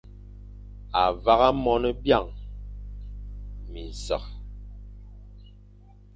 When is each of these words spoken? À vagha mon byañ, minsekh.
À 1.01 1.03
vagha 1.23 1.49
mon 1.63 1.83
byañ, 2.03 2.25
minsekh. 3.71 4.29